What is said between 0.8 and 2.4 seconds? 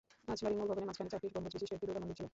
মাঝখানে চারটি গম্বুজ বিশিষ্ট একটি দুর্গা মন্দির ছিল।